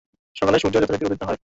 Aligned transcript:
সকালে 0.35 0.57
সূর্য 0.59 0.75
যথারীতি 0.75 1.05
উদিত 1.05 1.21
হয়। 1.23 1.39